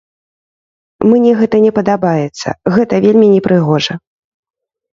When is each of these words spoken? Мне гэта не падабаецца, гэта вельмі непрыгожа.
Мне 1.11 1.31
гэта 1.41 1.55
не 1.67 1.71
падабаецца, 1.79 2.47
гэта 2.77 2.93
вельмі 3.07 3.27
непрыгожа. 3.37 3.93